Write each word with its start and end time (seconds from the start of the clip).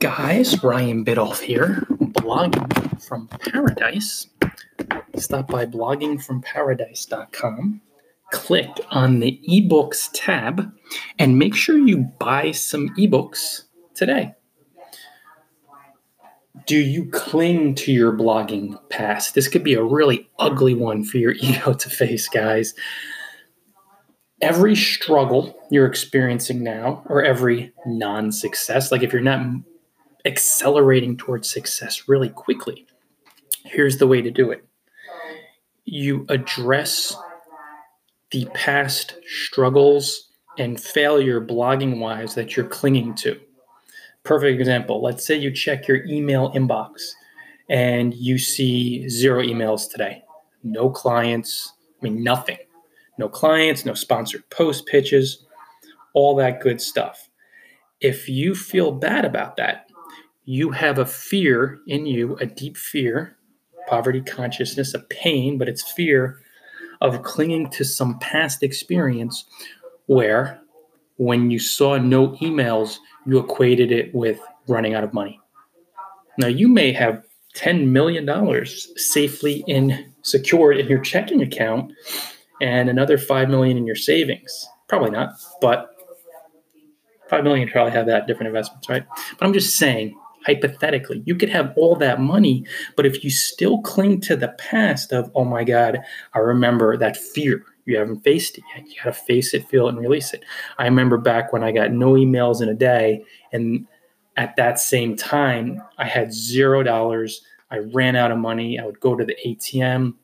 guys, 0.00 0.60
Ryan 0.64 1.04
Biddulph 1.04 1.40
here, 1.40 1.86
blogging 1.90 3.02
from 3.02 3.28
paradise. 3.28 4.26
Stop 5.16 5.48
by 5.48 5.66
bloggingfromparadise.com, 5.66 7.82
click 8.32 8.80
on 8.90 9.20
the 9.20 9.38
ebooks 9.46 10.08
tab, 10.14 10.72
and 11.18 11.38
make 11.38 11.54
sure 11.54 11.76
you 11.76 11.98
buy 12.18 12.50
some 12.50 12.88
ebooks 12.96 13.64
today. 13.94 14.32
Do 16.66 16.78
you 16.78 17.10
cling 17.10 17.74
to 17.76 17.92
your 17.92 18.12
blogging 18.12 18.78
past? 18.88 19.34
This 19.34 19.48
could 19.48 19.64
be 19.64 19.74
a 19.74 19.84
really 19.84 20.30
ugly 20.38 20.72
one 20.72 21.04
for 21.04 21.18
your 21.18 21.32
ego 21.40 21.74
to 21.74 21.90
face, 21.90 22.26
guys 22.26 22.72
every 24.42 24.74
struggle 24.74 25.54
you're 25.70 25.84
experiencing 25.84 26.62
now 26.62 27.02
or 27.10 27.22
every 27.22 27.74
non 27.84 28.32
success, 28.32 28.90
like 28.90 29.02
if 29.02 29.12
you're 29.12 29.20
not 29.20 29.44
accelerating 30.24 31.16
towards 31.16 31.48
success 31.50 32.08
really 32.08 32.28
quickly, 32.28 32.86
here's 33.64 33.98
the 33.98 34.06
way 34.06 34.22
to 34.22 34.30
do 34.30 34.50
it 34.50 34.64
you 35.84 36.24
address 36.28 37.16
the 38.30 38.46
past 38.54 39.16
struggles 39.26 40.28
and 40.56 40.80
failure 40.80 41.40
blogging 41.40 41.98
wise 41.98 42.34
that 42.36 42.56
you're 42.56 42.66
clinging 42.66 43.12
to. 43.14 43.40
Perfect 44.22 44.60
example. 44.60 45.02
Let's 45.02 45.26
say 45.26 45.34
you 45.36 45.50
check 45.50 45.88
your 45.88 46.04
email 46.04 46.52
inbox 46.52 47.10
and 47.68 48.14
you 48.14 48.38
see 48.38 49.08
zero 49.08 49.42
emails 49.42 49.90
today, 49.90 50.22
no 50.62 50.90
clients, 50.90 51.72
I 52.00 52.04
mean, 52.04 52.22
nothing 52.22 52.58
no 53.20 53.28
clients, 53.28 53.84
no 53.84 53.94
sponsored 53.94 54.48
post 54.50 54.86
pitches, 54.86 55.44
all 56.14 56.34
that 56.36 56.60
good 56.60 56.80
stuff. 56.80 57.28
If 58.00 58.28
you 58.28 58.54
feel 58.54 58.90
bad 58.90 59.24
about 59.24 59.56
that, 59.58 59.89
you 60.44 60.70
have 60.70 60.98
a 60.98 61.06
fear 61.06 61.78
in 61.86 62.06
you, 62.06 62.36
a 62.36 62.46
deep 62.46 62.76
fear, 62.76 63.36
poverty 63.88 64.20
consciousness, 64.20 64.94
a 64.94 64.98
pain, 64.98 65.58
but 65.58 65.68
it's 65.68 65.90
fear 65.90 66.40
of 67.00 67.22
clinging 67.22 67.70
to 67.70 67.84
some 67.84 68.18
past 68.18 68.62
experience 68.62 69.44
where 70.06 70.60
when 71.16 71.50
you 71.50 71.58
saw 71.58 71.96
no 71.96 72.28
emails, 72.38 72.96
you 73.26 73.38
equated 73.38 73.92
it 73.92 74.14
with 74.14 74.40
running 74.68 74.94
out 74.94 75.04
of 75.04 75.12
money. 75.12 75.40
Now, 76.38 76.46
you 76.46 76.68
may 76.68 76.92
have 76.92 77.22
$10 77.56 77.88
million 77.88 78.28
safely 78.96 79.64
in 79.66 80.12
secured 80.22 80.78
in 80.78 80.88
your 80.88 81.00
checking 81.00 81.42
account 81.42 81.92
and 82.60 82.88
another 82.88 83.18
5 83.18 83.48
million 83.48 83.76
in 83.76 83.86
your 83.86 83.96
savings. 83.96 84.66
Probably 84.88 85.10
not, 85.10 85.30
but 85.60 85.88
5 87.28 87.44
million 87.44 87.68
probably 87.68 87.92
have 87.92 88.06
that 88.06 88.26
different 88.26 88.48
investments, 88.48 88.88
right? 88.88 89.04
But 89.38 89.46
I'm 89.46 89.52
just 89.52 89.76
saying, 89.76 90.16
hypothetically, 90.50 91.22
you 91.26 91.34
could 91.34 91.48
have 91.48 91.72
all 91.76 91.96
that 91.96 92.20
money, 92.20 92.64
but 92.96 93.06
if 93.06 93.22
you 93.22 93.30
still 93.30 93.80
cling 93.82 94.20
to 94.22 94.36
the 94.36 94.48
past 94.58 95.12
of, 95.12 95.30
oh 95.34 95.44
my 95.44 95.64
God, 95.64 95.98
I 96.34 96.38
remember 96.38 96.96
that 96.96 97.16
fear. 97.16 97.64
You 97.86 97.98
haven't 97.98 98.20
faced 98.20 98.58
it 98.58 98.64
yet. 98.74 98.86
You 98.86 98.94
got 98.96 99.04
to 99.04 99.12
face 99.12 99.54
it, 99.54 99.68
feel 99.68 99.86
it, 99.86 99.90
and 99.90 100.00
release 100.00 100.32
it. 100.32 100.44
I 100.78 100.84
remember 100.84 101.18
back 101.18 101.52
when 101.52 101.64
I 101.64 101.72
got 101.72 101.92
no 101.92 102.12
emails 102.12 102.62
in 102.62 102.68
a 102.68 102.74
day, 102.74 103.24
and 103.52 103.86
at 104.36 104.56
that 104.56 104.78
same 104.78 105.16
time, 105.16 105.82
I 105.98 106.06
had 106.06 106.32
zero 106.32 106.82
dollars. 106.82 107.42
I 107.70 107.78
ran 107.78 108.16
out 108.16 108.30
of 108.30 108.38
money. 108.38 108.78
I 108.78 108.86
would 108.86 109.00
go 109.00 109.16
to 109.16 109.24
the 109.24 109.36
ATM, 109.46 110.14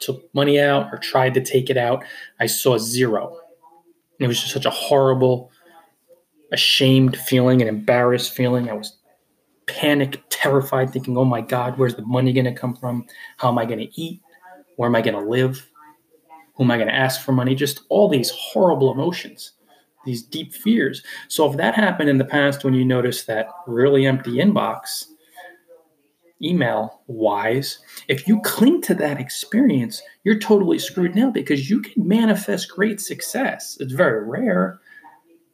took 0.00 0.32
money 0.34 0.60
out 0.60 0.92
or 0.92 0.98
tried 0.98 1.34
to 1.34 1.40
take 1.40 1.70
it 1.70 1.76
out, 1.76 2.04
I 2.40 2.46
saw 2.46 2.78
zero. 2.78 3.38
And 4.18 4.24
it 4.24 4.28
was 4.28 4.40
just 4.40 4.52
such 4.52 4.66
a 4.66 4.70
horrible, 4.70 5.50
ashamed 6.52 7.16
feeling, 7.16 7.62
an 7.62 7.68
embarrassed 7.68 8.34
feeling. 8.34 8.70
I 8.70 8.74
was 8.74 8.96
panicked, 9.66 10.30
terrified, 10.30 10.90
thinking, 10.90 11.16
oh 11.16 11.24
my 11.24 11.40
God, 11.40 11.78
where's 11.78 11.94
the 11.94 12.06
money 12.06 12.32
going 12.32 12.44
to 12.44 12.52
come 12.52 12.74
from? 12.74 13.06
How 13.38 13.48
am 13.48 13.58
I 13.58 13.64
going 13.64 13.80
to 13.80 14.00
eat? 14.00 14.20
Where 14.76 14.88
am 14.88 14.96
I 14.96 15.02
going 15.02 15.14
to 15.14 15.28
live? 15.28 15.70
Who 16.54 16.64
am 16.64 16.70
I 16.70 16.76
going 16.76 16.88
to 16.88 16.94
ask 16.94 17.20
for 17.20 17.32
money? 17.32 17.54
Just 17.54 17.82
all 17.88 18.08
these 18.08 18.30
horrible 18.30 18.92
emotions, 18.92 19.52
these 20.04 20.22
deep 20.22 20.52
fears. 20.52 21.02
So 21.28 21.50
if 21.50 21.56
that 21.56 21.74
happened 21.74 22.08
in 22.08 22.18
the 22.18 22.24
past 22.24 22.64
when 22.64 22.74
you 22.74 22.84
noticed 22.84 23.26
that 23.26 23.48
really 23.66 24.06
empty 24.06 24.32
inbox, 24.32 25.06
email 26.42 27.02
wise, 27.06 27.78
if 28.08 28.28
you 28.28 28.40
cling 28.42 28.82
to 28.82 28.94
that 28.94 29.20
experience, 29.20 30.02
you're 30.24 30.38
totally 30.38 30.78
screwed 30.78 31.14
now 31.14 31.30
because 31.30 31.70
you 31.70 31.80
can 31.80 32.06
manifest 32.06 32.70
great 32.70 33.00
success. 33.00 33.76
It's 33.80 33.92
very 33.92 34.24
rare, 34.24 34.80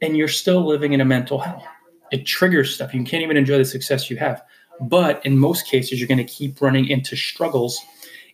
and 0.03 0.17
you're 0.17 0.29
still 0.29 0.67
living 0.67 0.93
in 0.93 1.01
a 1.01 1.05
mental 1.05 1.39
hell. 1.39 1.65
It 2.13 2.27
triggers 2.27 2.75
stuff. 2.75 2.95
You 2.95 3.05
can't 3.05 3.23
even 3.23 3.37
enjoy 3.37 3.59
the 3.59 3.65
success 3.65 4.11
you 4.11 4.17
have. 4.17 4.43
But 4.81 5.25
in 5.27 5.39
most 5.39 5.67
cases, 5.67 6.01
you're 6.01 6.09
going 6.09 6.19
to 6.19 6.25
keep 6.25 6.61
running 6.61 6.89
into 6.89 7.15
struggles 7.17 7.81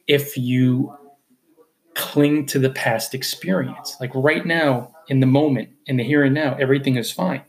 if 0.07 0.37
you 0.37 0.97
cling 1.95 2.47
to 2.47 2.59
the 2.59 2.71
past 2.71 3.15
experience. 3.15 3.97
Like 4.01 4.13
right 4.15 4.47
now, 4.47 4.95
in 5.09 5.21
the 5.21 5.27
moment, 5.27 5.71
in 5.87 5.97
the 5.97 6.05
here 6.05 6.23
and 6.23 6.35
now, 6.35 6.55
everything 6.61 6.97
is 6.97 7.11
fine. 7.11 7.43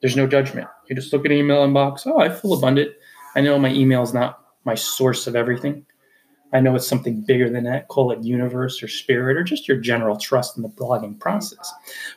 There's 0.00 0.16
no 0.16 0.26
judgment. 0.26 0.68
You 0.88 0.96
just 0.96 1.12
look 1.12 1.24
at 1.24 1.32
an 1.32 1.38
email 1.38 1.66
inbox. 1.66 2.06
Oh, 2.06 2.18
I 2.18 2.28
feel 2.28 2.54
abundant. 2.54 2.92
I 3.34 3.40
know 3.40 3.58
my 3.58 3.70
email 3.70 4.02
is 4.02 4.14
not 4.14 4.44
my 4.64 4.74
source 4.74 5.26
of 5.26 5.36
everything. 5.36 5.84
I 6.52 6.60
know 6.60 6.74
it's 6.74 6.88
something 6.88 7.20
bigger 7.20 7.50
than 7.50 7.64
that. 7.64 7.88
Call 7.88 8.10
it 8.10 8.22
universe 8.22 8.82
or 8.82 8.88
spirit 8.88 9.36
or 9.36 9.42
just 9.42 9.68
your 9.68 9.76
general 9.76 10.16
trust 10.16 10.56
in 10.56 10.62
the 10.62 10.68
blogging 10.68 11.18
process. 11.18 11.72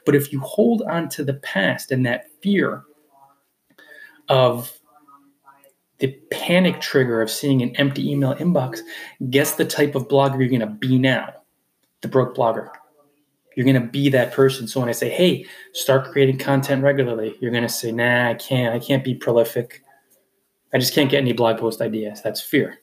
But 0.06 0.16
if 0.16 0.32
you 0.32 0.40
hold 0.40 0.84
on 0.84 1.10
to 1.10 1.24
the 1.24 1.34
past 1.36 1.92
and 1.92 2.06
that 2.06 2.32
fear 2.42 2.84
of 4.30 4.72
the 6.00 6.08
panic 6.32 6.80
trigger 6.80 7.22
of 7.22 7.30
seeing 7.30 7.62
an 7.62 7.76
empty 7.76 8.10
email 8.10 8.34
inbox, 8.36 8.80
guess 9.30 9.56
the 9.56 9.66
type 9.66 9.96
of 9.96 10.08
blogger 10.08 10.40
you're 10.40 10.48
going 10.48 10.62
to 10.62 10.66
be 10.66 10.98
now? 10.98 11.34
The 12.02 12.08
broke 12.08 12.36
blogger. 12.36 12.70
You're 13.56 13.66
going 13.66 13.82
to 13.82 13.88
be 13.88 14.10
that 14.10 14.32
person. 14.32 14.68
So 14.68 14.80
when 14.80 14.90
I 14.90 14.94
say, 14.94 15.10
hey, 15.10 15.46
start 15.74 16.10
creating 16.12 16.38
content 16.38 16.84
regularly, 16.84 17.36
you're 17.42 17.52
going 17.52 17.64
to 17.64 17.70
say, 17.70 17.92
nah, 17.92 18.30
I 18.30 18.34
can't. 18.36 18.74
I 18.74 18.80
can't 18.80 19.04
be 19.04 19.14
prolific. 19.14 19.84
I 20.74 20.78
just 20.78 20.94
can't 20.96 21.12
get 21.12 21.20
any 21.20 21.34
blog 21.34 21.60
post 21.60 21.82
ideas. 21.82 22.22
That's 22.22 22.42
fear. 22.42 22.81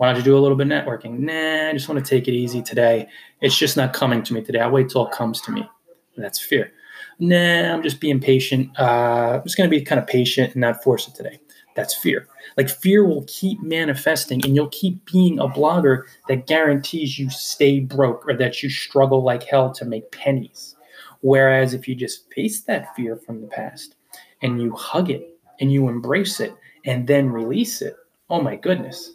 Why 0.00 0.06
don't 0.06 0.16
you 0.16 0.22
do 0.22 0.38
a 0.38 0.40
little 0.40 0.56
bit 0.56 0.66
of 0.66 0.72
networking? 0.72 1.18
Nah, 1.18 1.68
I 1.68 1.72
just 1.74 1.86
want 1.86 2.02
to 2.02 2.08
take 2.08 2.26
it 2.26 2.32
easy 2.32 2.62
today. 2.62 3.06
It's 3.42 3.54
just 3.54 3.76
not 3.76 3.92
coming 3.92 4.22
to 4.22 4.32
me 4.32 4.40
today. 4.40 4.60
I'll 4.60 4.70
wait 4.70 4.88
till 4.88 5.06
it 5.06 5.12
comes 5.12 5.42
to 5.42 5.52
me. 5.52 5.68
that's 6.16 6.38
fear. 6.38 6.72
Nah, 7.18 7.74
I'm 7.74 7.82
just 7.82 8.00
being 8.00 8.18
patient. 8.18 8.70
Uh, 8.78 9.34
I'm 9.34 9.42
just 9.42 9.58
going 9.58 9.68
to 9.68 9.76
be 9.76 9.84
kind 9.84 10.00
of 10.00 10.06
patient 10.06 10.54
and 10.54 10.62
not 10.62 10.82
force 10.82 11.06
it 11.06 11.14
today. 11.14 11.38
That's 11.76 11.94
fear. 11.94 12.26
Like 12.56 12.70
fear 12.70 13.04
will 13.04 13.26
keep 13.28 13.62
manifesting 13.62 14.42
and 14.42 14.56
you'll 14.56 14.70
keep 14.70 15.04
being 15.04 15.38
a 15.38 15.46
blogger 15.46 16.04
that 16.28 16.46
guarantees 16.46 17.18
you 17.18 17.28
stay 17.28 17.80
broke 17.80 18.26
or 18.26 18.34
that 18.38 18.62
you 18.62 18.70
struggle 18.70 19.22
like 19.22 19.42
hell 19.42 19.70
to 19.74 19.84
make 19.84 20.10
pennies. 20.12 20.76
Whereas 21.20 21.74
if 21.74 21.86
you 21.86 21.94
just 21.94 22.32
face 22.32 22.62
that 22.62 22.96
fear 22.96 23.16
from 23.16 23.42
the 23.42 23.48
past 23.48 23.96
and 24.40 24.62
you 24.62 24.72
hug 24.72 25.10
it 25.10 25.38
and 25.60 25.70
you 25.70 25.90
embrace 25.90 26.40
it 26.40 26.54
and 26.86 27.06
then 27.06 27.28
release 27.28 27.82
it, 27.82 27.96
oh 28.30 28.40
my 28.40 28.56
goodness. 28.56 29.12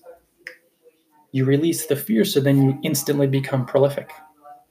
You 1.36 1.44
release 1.44 1.86
the 1.86 1.98
fear, 1.98 2.24
so 2.24 2.40
then 2.40 2.64
you 2.64 2.80
instantly 2.82 3.28
become 3.28 3.66
prolific. 3.66 4.10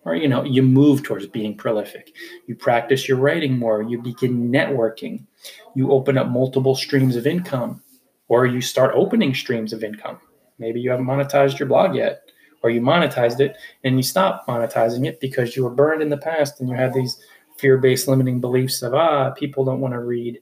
Or, 0.07 0.15
you 0.15 0.27
know, 0.27 0.45
you 0.45 0.63
move 0.63 1.03
towards 1.03 1.27
being 1.27 1.59
prolific. 1.59 2.17
You 2.47 2.55
practice 2.55 3.07
your 3.07 3.19
writing 3.19 3.59
more. 3.59 3.83
You 3.83 4.01
begin 4.01 4.51
networking. 4.51 5.27
You 5.75 5.93
open 5.93 6.17
up 6.17 6.29
multiple 6.29 6.75
streams 6.75 7.17
of 7.17 7.27
income, 7.27 7.83
or 8.29 8.47
you 8.47 8.63
start 8.63 8.95
opening 8.95 9.35
streams 9.35 9.75
of 9.75 9.85
income. 9.85 10.19
Maybe 10.59 10.81
you 10.81 10.91
haven't 10.91 11.05
monetized 11.05 11.59
your 11.59 11.69
blog 11.69 11.95
yet, 11.95 12.31
or 12.63 12.71
you 12.71 12.81
monetized 12.81 13.41
it 13.41 13.59
and 13.85 13.99
you 13.99 14.03
stopped 14.03 14.49
monetizing 14.49 15.07
it 15.07 15.21
because 15.21 15.55
you 15.55 15.65
were 15.65 15.71
burned 15.71 16.01
in 16.01 16.09
the 16.09 16.17
past 16.17 16.61
and 16.61 16.71
you 16.71 16.75
had 16.75 16.95
these 16.95 17.21
fear 17.59 17.77
based 17.77 18.09
limiting 18.09 18.41
beliefs 18.41 18.81
of, 18.81 18.95
ah, 18.95 19.33
people 19.33 19.67
don't 19.67 19.81
want 19.81 19.93
to 19.93 20.01
read 20.01 20.41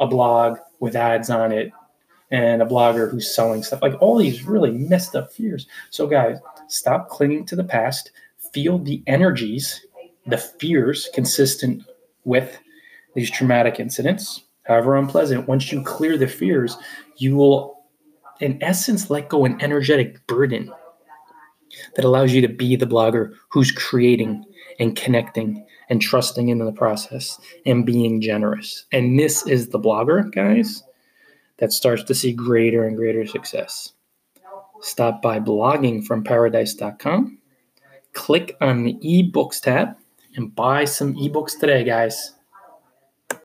a 0.00 0.06
blog 0.08 0.58
with 0.80 0.96
ads 0.96 1.30
on 1.30 1.52
it 1.52 1.70
and 2.30 2.62
a 2.62 2.66
blogger 2.66 3.10
who's 3.10 3.34
selling 3.34 3.62
stuff. 3.62 3.82
Like 3.82 4.00
all 4.00 4.16
these 4.16 4.44
really 4.44 4.70
messed 4.70 5.16
up 5.16 5.32
fears. 5.32 5.66
So 5.90 6.06
guys 6.06 6.38
stop 6.68 7.08
clinging 7.08 7.46
to 7.46 7.56
the 7.56 7.64
past. 7.64 8.10
Feel 8.52 8.78
the 8.78 9.02
energies 9.06 9.84
the 10.26 10.38
fears 10.38 11.08
consistent 11.14 11.82
with 12.24 12.58
these 13.14 13.30
traumatic 13.30 13.80
incidents. 13.80 14.42
However 14.64 14.96
unpleasant 14.96 15.48
once 15.48 15.72
you 15.72 15.82
clear 15.82 16.16
the 16.16 16.28
fears 16.28 16.76
you 17.16 17.36
will 17.36 17.84
in 18.40 18.62
essence 18.62 19.10
let 19.10 19.28
go 19.28 19.44
an 19.44 19.60
energetic 19.60 20.26
burden 20.26 20.72
that 21.96 22.04
allows 22.04 22.32
you 22.32 22.40
to 22.40 22.48
be 22.48 22.76
the 22.76 22.86
blogger 22.86 23.32
who's 23.50 23.72
creating 23.72 24.44
and 24.78 24.96
connecting 24.96 25.64
and 25.88 26.00
trusting 26.00 26.48
in 26.48 26.58
the 26.58 26.72
process 26.72 27.40
and 27.66 27.84
being 27.84 28.20
generous. 28.20 28.86
And 28.92 29.18
this 29.18 29.46
is 29.46 29.68
the 29.68 29.78
blogger 29.78 30.32
guys 30.32 30.82
that 31.60 31.72
starts 31.72 32.02
to 32.04 32.14
see 32.14 32.32
greater 32.32 32.86
and 32.86 32.96
greater 32.96 33.26
success. 33.26 33.92
Stop 34.80 35.20
by 35.22 35.38
bloggingfromparadise.com, 35.38 37.38
click 38.14 38.56
on 38.60 38.84
the 38.84 38.94
ebooks 38.94 39.60
tab, 39.60 39.96
and 40.34 40.54
buy 40.54 40.84
some 40.84 41.14
ebooks 41.14 41.58
today, 41.58 41.82
guys. 41.84 42.34